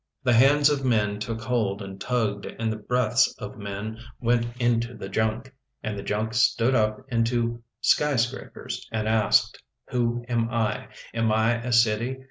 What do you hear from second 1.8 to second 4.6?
tugged And the breaths of men went